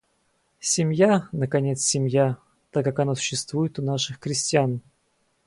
[0.61, 2.39] Семья наконец, семья,
[2.71, 4.81] так, как она существует у наших крестьян!